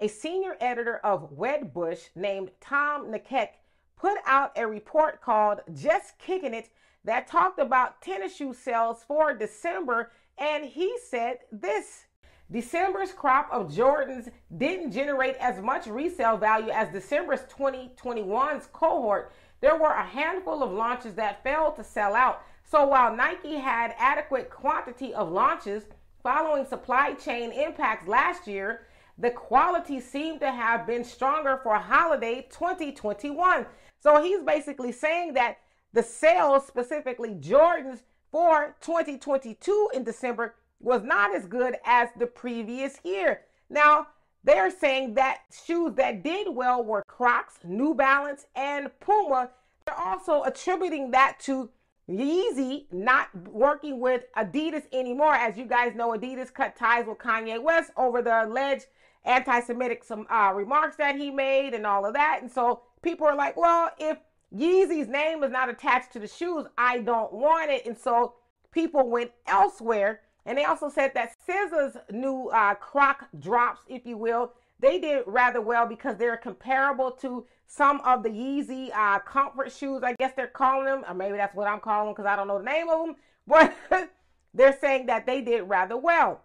a 0.00 0.08
senior 0.08 0.56
editor 0.60 0.98
of 0.98 1.36
Wedbush 1.36 2.10
named 2.14 2.50
Tom 2.60 3.06
Nikic 3.06 3.48
put 3.96 4.18
out 4.26 4.52
a 4.56 4.66
report 4.66 5.20
called 5.20 5.60
Just 5.74 6.18
Kicking 6.18 6.54
It 6.54 6.70
that 7.04 7.26
talked 7.26 7.58
about 7.58 8.00
tennis 8.00 8.36
shoe 8.36 8.54
sales 8.54 9.04
for 9.06 9.34
December, 9.34 10.12
and 10.36 10.64
he 10.64 10.96
said 11.08 11.38
this. 11.50 12.04
December's 12.50 13.12
crop 13.12 13.48
of 13.52 13.70
Jordans 13.70 14.30
didn't 14.56 14.92
generate 14.92 15.36
as 15.36 15.60
much 15.60 15.86
resale 15.86 16.38
value 16.38 16.70
as 16.70 16.88
December's 16.88 17.42
2021's 17.42 18.68
cohort. 18.72 19.32
There 19.60 19.76
were 19.76 19.92
a 19.92 20.06
handful 20.06 20.62
of 20.62 20.72
launches 20.72 21.14
that 21.14 21.42
failed 21.42 21.76
to 21.76 21.84
sell 21.84 22.14
out. 22.14 22.42
So 22.64 22.86
while 22.86 23.14
Nike 23.14 23.56
had 23.56 23.94
adequate 23.98 24.48
quantity 24.48 25.12
of 25.12 25.30
launches 25.30 25.84
following 26.22 26.64
supply 26.64 27.14
chain 27.14 27.52
impacts 27.52 28.08
last 28.08 28.46
year, 28.46 28.86
the 29.18 29.30
quality 29.30 30.00
seemed 30.00 30.40
to 30.40 30.50
have 30.50 30.86
been 30.86 31.04
stronger 31.04 31.58
for 31.62 31.76
holiday 31.76 32.46
2021. 32.50 33.66
So 34.00 34.22
he's 34.22 34.42
basically 34.42 34.92
saying 34.92 35.34
that 35.34 35.58
the 35.92 36.02
sales, 36.02 36.66
specifically 36.66 37.34
Jordans 37.34 38.02
for 38.30 38.76
2022 38.80 39.90
in 39.92 40.04
December, 40.04 40.54
was 40.80 41.02
not 41.02 41.34
as 41.34 41.46
good 41.46 41.76
as 41.84 42.08
the 42.16 42.26
previous 42.26 42.98
year. 43.02 43.40
Now, 43.68 44.06
they're 44.44 44.70
saying 44.70 45.14
that 45.14 45.40
shoes 45.66 45.94
that 45.96 46.22
did 46.22 46.46
well 46.54 46.84
were 46.84 47.02
Crocs, 47.08 47.58
New 47.64 47.94
Balance, 47.94 48.46
and 48.54 48.88
Puma. 49.00 49.50
They're 49.84 49.98
also 49.98 50.44
attributing 50.44 51.10
that 51.10 51.40
to 51.40 51.70
Yeezy 52.08 52.86
not 52.92 53.28
working 53.48 54.00
with 54.00 54.24
Adidas 54.36 54.84
anymore. 54.92 55.34
As 55.34 55.58
you 55.58 55.64
guys 55.64 55.94
know, 55.94 56.10
Adidas 56.12 56.54
cut 56.54 56.76
ties 56.76 57.06
with 57.06 57.18
Kanye 57.18 57.60
West 57.60 57.90
over 57.96 58.22
the 58.22 58.44
alleged 58.44 58.86
anti-Semitic 59.28 60.02
some 60.02 60.26
uh, 60.30 60.52
remarks 60.54 60.96
that 60.96 61.16
he 61.16 61.30
made 61.30 61.74
and 61.74 61.86
all 61.86 62.04
of 62.04 62.14
that. 62.14 62.40
And 62.42 62.50
so 62.50 62.82
people 63.02 63.26
are 63.26 63.36
like, 63.36 63.56
well, 63.56 63.90
if 63.98 64.18
Yeezy's 64.54 65.08
name 65.08 65.44
is 65.44 65.50
not 65.52 65.68
attached 65.68 66.12
to 66.12 66.18
the 66.18 66.26
shoes, 66.26 66.66
I 66.76 66.98
don't 66.98 67.32
want 67.32 67.70
it. 67.70 67.86
And 67.86 67.96
so 67.96 68.34
people 68.72 69.08
went 69.08 69.30
elsewhere 69.46 70.22
and 70.48 70.56
they 70.56 70.64
also 70.64 70.88
said 70.88 71.12
that 71.12 71.36
SZA's 71.46 71.98
new 72.10 72.48
uh, 72.48 72.74
croc 72.74 73.28
drops, 73.38 73.82
if 73.86 74.06
you 74.06 74.16
will, 74.16 74.52
they 74.80 74.98
did 74.98 75.24
rather 75.26 75.60
well 75.60 75.86
because 75.86 76.16
they're 76.16 76.38
comparable 76.38 77.10
to 77.20 77.46
some 77.66 78.00
of 78.00 78.22
the 78.22 78.30
Yeezy 78.30 78.90
uh, 78.94 79.18
comfort 79.18 79.70
shoes, 79.70 80.02
I 80.02 80.14
guess 80.14 80.32
they're 80.34 80.46
calling 80.46 80.86
them, 80.86 81.04
or 81.06 81.12
maybe 81.12 81.36
that's 81.36 81.54
what 81.54 81.68
I'm 81.68 81.80
calling 81.80 82.06
them 82.06 82.14
because 82.14 82.26
I 82.26 82.34
don't 82.34 82.48
know 82.48 82.58
the 82.58 82.64
name 82.64 82.88
of 82.88 83.06
them, 83.06 83.16
but 83.46 84.10
they're 84.54 84.78
saying 84.80 85.06
that 85.06 85.26
they 85.26 85.42
did 85.42 85.68
rather 85.68 85.98
well. 85.98 86.40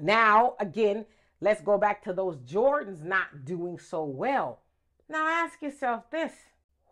Now, 0.00 0.54
again, 0.60 1.04
let's 1.42 1.60
go 1.60 1.76
back 1.76 2.02
to 2.04 2.12
those 2.12 2.36
Jordans 2.38 3.02
not 3.02 3.44
doing 3.44 3.78
so 3.78 4.04
well. 4.04 4.60
Now, 5.08 5.26
ask 5.26 5.60
yourself 5.60 6.08
this 6.10 6.32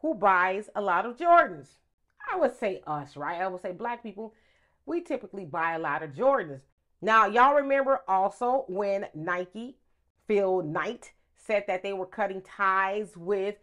who 0.03 0.15
buys 0.15 0.69
a 0.75 0.81
lot 0.81 1.07
of 1.07 1.17
Jordans? 1.17 1.69
I 2.31 2.37
would 2.37 2.59
say 2.59 2.83
us, 2.87 3.17
right? 3.17 3.41
I 3.41 3.47
would 3.47 3.63
say 3.63 3.73
black 3.73 4.03
people 4.03 4.35
we 4.87 5.01
typically 5.01 5.45
buy 5.45 5.75
a 5.75 5.79
lot 5.79 6.03
of 6.03 6.11
Jordans. 6.11 6.63
Now, 7.01 7.27
y'all 7.27 7.55
remember 7.55 8.01
also 8.09 8.65
when 8.67 9.07
Nike, 9.15 9.77
Phil 10.27 10.63
Knight, 10.63 11.13
said 11.37 11.65
that 11.69 11.83
they 11.85 11.93
were 11.93 12.07
cutting 12.07 12.43
ties 12.43 13.17
with 13.17 13.55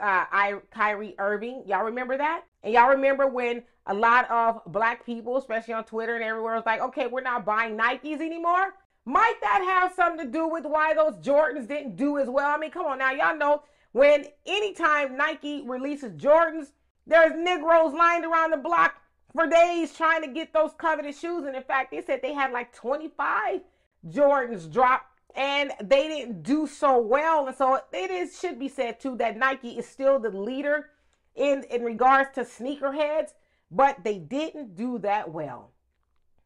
uh, 0.00 0.26
I, 0.30 0.56
Kyrie 0.70 1.14
Irving. 1.18 1.64
Y'all 1.66 1.84
remember 1.84 2.18
that? 2.18 2.44
And 2.62 2.74
y'all 2.74 2.90
remember 2.90 3.26
when 3.26 3.62
a 3.86 3.94
lot 3.94 4.30
of 4.30 4.60
black 4.66 5.06
people, 5.06 5.38
especially 5.38 5.74
on 5.74 5.84
Twitter 5.84 6.14
and 6.14 6.24
everywhere, 6.24 6.54
was 6.54 6.66
like, 6.66 6.82
okay, 6.82 7.06
we're 7.06 7.22
not 7.22 7.46
buying 7.46 7.78
Nikes 7.78 8.20
anymore? 8.20 8.74
Might 9.06 9.34
that 9.42 9.62
have 9.62 9.92
something 9.94 10.26
to 10.26 10.32
do 10.32 10.48
with 10.48 10.64
why 10.64 10.94
those 10.94 11.16
Jordans 11.16 11.68
didn't 11.68 11.96
do 11.96 12.18
as 12.18 12.28
well? 12.28 12.50
I 12.50 12.58
mean, 12.58 12.70
come 12.70 12.86
on 12.86 12.98
now, 12.98 13.12
y'all 13.12 13.36
know 13.36 13.62
when 13.92 14.26
anytime 14.46 15.16
Nike 15.16 15.62
releases 15.66 16.12
Jordans, 16.12 16.72
there's 17.06 17.32
Negroes 17.36 17.92
lined 17.92 18.24
around 18.24 18.50
the 18.50 18.56
block 18.56 18.94
for 19.32 19.46
days 19.46 19.92
trying 19.92 20.22
to 20.22 20.28
get 20.28 20.52
those 20.52 20.72
coveted 20.78 21.14
shoes. 21.14 21.44
And 21.44 21.54
in 21.54 21.62
fact, 21.62 21.90
they 21.90 22.02
said 22.02 22.20
they 22.22 22.32
had 22.32 22.50
like 22.50 22.74
25 22.74 23.60
Jordans 24.08 24.72
drop 24.72 25.06
and 25.36 25.72
they 25.82 26.08
didn't 26.08 26.42
do 26.42 26.66
so 26.66 26.98
well. 26.98 27.46
And 27.46 27.56
so 27.56 27.80
it 27.92 28.10
is 28.10 28.38
should 28.38 28.58
be 28.58 28.68
said 28.68 29.00
too 29.00 29.16
that 29.18 29.36
Nike 29.36 29.78
is 29.78 29.86
still 29.86 30.18
the 30.18 30.30
leader 30.30 30.90
in 31.34 31.64
in 31.70 31.82
regards 31.82 32.30
to 32.34 32.42
sneakerheads, 32.42 33.30
but 33.70 34.02
they 34.02 34.18
didn't 34.18 34.76
do 34.76 34.98
that 34.98 35.30
well. 35.30 35.72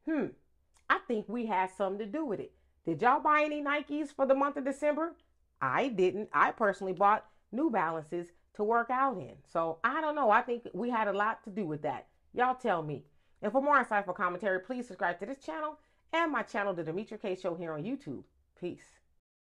Hmm. 0.06 0.27
I 0.91 0.99
think 1.06 1.28
we 1.28 1.47
had 1.47 1.71
something 1.71 1.99
to 1.99 2.06
do 2.06 2.25
with 2.25 2.41
it. 2.41 2.53
Did 2.88 3.03
y'all 3.03 3.21
buy 3.21 3.43
any 3.44 3.60
Nikes 3.60 4.15
for 4.16 4.25
the 4.25 4.34
month 4.34 4.56
of 4.56 4.65
December? 4.65 5.15
I 5.60 5.88
didn't. 5.88 6.31
I 6.32 6.53
personally 6.53 6.94
bought 6.94 7.26
New 7.53 7.69
Balances 7.69 8.28
to 8.54 8.65
work 8.65 8.88
out 8.88 9.19
in. 9.19 9.34
So 9.44 9.76
I 9.84 10.00
don't 10.00 10.15
know. 10.15 10.31
I 10.31 10.41
think 10.41 10.66
we 10.72 10.88
had 10.88 11.06
a 11.06 11.12
lot 11.12 11.44
to 11.44 11.50
do 11.50 11.66
with 11.66 11.82
that. 11.82 12.06
Y'all 12.32 12.54
tell 12.54 12.82
me. 12.82 13.04
And 13.43 13.53
for 13.53 13.60
more 13.60 13.84
insightful 13.84 14.15
commentary, 14.15 14.60
please 14.60 14.87
subscribe 14.87 15.19
to 15.21 15.26
this 15.26 15.37
channel 15.37 15.78
and 16.15 16.32
my 16.32 16.43
channel, 16.43 16.72
The 16.72 16.82
Demetra 16.82 17.21
Kaye 17.21 17.37
Show, 17.37 17.54
here 17.56 17.75
on 17.75 17.82
YouTube. 17.82 18.22
Peace. 18.59 19.00